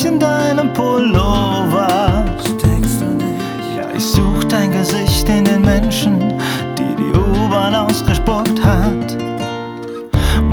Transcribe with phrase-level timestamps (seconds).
[0.00, 2.24] dich in deinem Pullover?
[3.76, 6.18] Ja, ich such dein Gesicht in den Menschen,
[6.78, 9.16] die die U-Bahn ausgespuckt hat.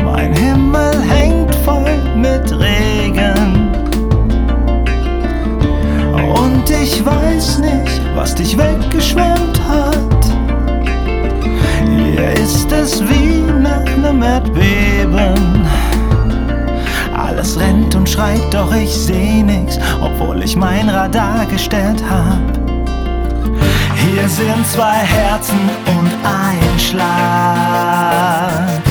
[0.03, 3.69] Mein Himmel hängt voll mit Regen.
[6.13, 10.25] Und ich weiß nicht, was dich weggeschwemmt hat.
[11.85, 14.76] Hier ist es wie nach nem Erdbeben.
[18.17, 22.41] Schreit, doch ich seh nix, obwohl ich mein Radar gestellt hab.
[23.95, 28.81] Hier sind zwei Herzen und ein Schlag.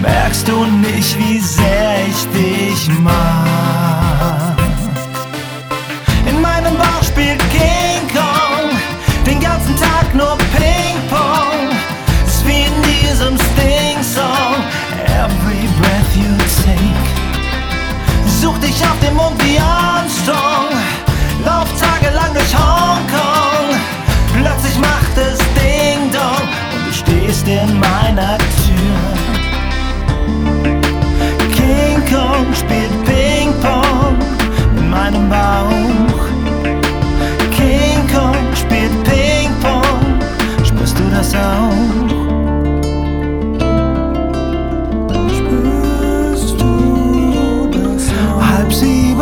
[0.00, 4.56] Merkst du nicht, wie sehr ich dich mag?
[6.26, 8.70] In meinem Bauch spielt King Kong
[9.26, 10.38] den ganzen Tag nur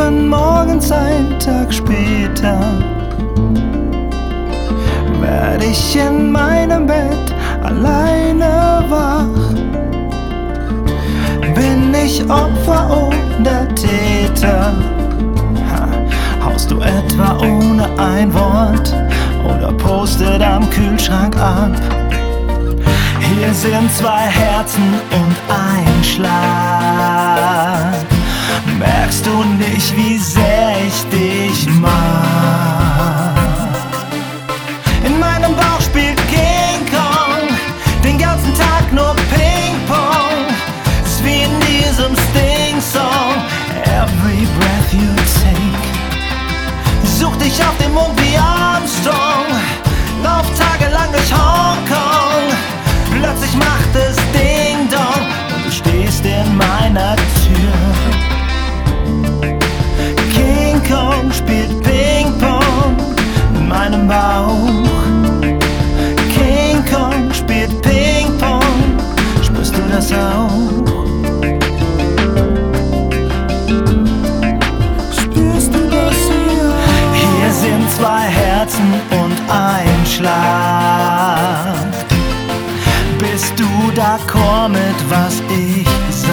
[0.03, 2.59] sieben morgens, ein Tag später,
[5.21, 9.29] werd ich in meinem Bett alleine wach.
[11.55, 14.73] Bin ich Opfer oder Täter?
[15.71, 15.89] Ha,
[16.45, 18.95] haust du etwa ohne ein Wort
[19.45, 21.71] oder postet am Kühlschrank ab?
[23.21, 28.12] Hier sind zwei Herzen und ein Schlag.
[28.83, 33.37] Merkst du nicht, wie sehr ich dich mag?
[35.05, 37.47] In meinem Bauch spielt King Kong
[38.03, 40.47] den ganzen Tag nur Ping-Pong.
[41.05, 43.35] Ist wie in diesem Sting-Song.
[43.85, 45.87] Every breath you take.
[47.21, 49.47] Such dich auf dem Mond wie Armstrong.
[84.69, 86.33] Mit was ich sag?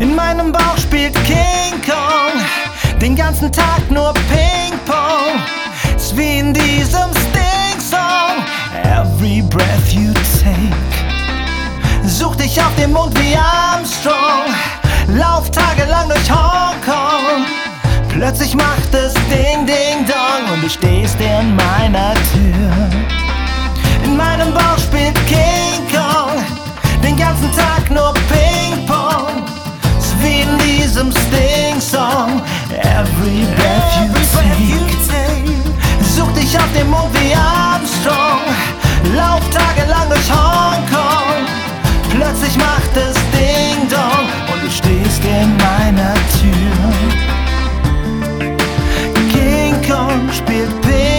[0.00, 2.40] In meinem Bauch spielt King Kong
[3.00, 5.40] den ganzen Tag nur Ping-Pong.
[5.96, 8.44] Ist wie in diesem Sting-Song.
[8.84, 10.12] Every breath you
[10.42, 12.06] take.
[12.06, 14.54] Such dich auf dem Mond wie Armstrong.
[15.08, 17.46] Lauf tagelang durch Hongkong.
[18.08, 23.19] Plötzlich macht es Ding, Ding, Dong und du stehst in meiner Tür.
[27.40, 29.42] Ganzen Tag nur Ping-Pong.
[29.98, 32.42] Ist wie in diesem Sting-Song.
[32.70, 33.96] Every breath
[34.58, 34.78] you
[35.08, 35.50] take.
[36.14, 38.44] Such dich auf dem Mond wie Armstrong.
[39.14, 41.46] Lauf tagelang durch Hongkong.
[42.10, 46.92] Plötzlich macht es Ding Dong und du stehst in meiner Tür.
[49.32, 51.09] King Kong spielt Ping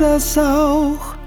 [0.00, 1.19] das auch?